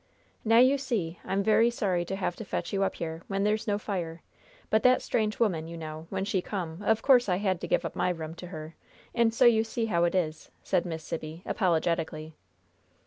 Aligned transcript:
"Now, 0.43 0.57
you 0.57 0.79
see, 0.79 1.19
I'm 1.23 1.43
very 1.43 1.69
sorry 1.69 2.05
to 2.05 2.15
have 2.15 2.35
to 2.37 2.43
fetch 2.43 2.73
you 2.73 2.81
up 2.83 2.95
here, 2.95 3.21
where 3.27 3.39
there's 3.39 3.67
no 3.67 3.77
fire; 3.77 4.23
but 4.71 4.81
that 4.81 5.03
strange 5.03 5.39
woman, 5.39 5.67
you 5.67 5.77
know, 5.77 6.07
when 6.09 6.25
she 6.25 6.41
come, 6.41 6.81
of 6.81 7.03
course 7.03 7.29
I 7.29 7.35
had 7.35 7.61
to 7.61 7.67
give 7.67 7.85
up 7.85 7.95
my 7.95 8.09
room 8.09 8.33
to 8.37 8.47
her, 8.47 8.73
and 9.13 9.31
so 9.31 9.45
you 9.45 9.63
see 9.63 9.85
how 9.85 10.03
it 10.05 10.15
is," 10.15 10.49
said 10.63 10.87
Miss 10.87 11.03
Sibby, 11.03 11.43
apologetically. 11.45 12.33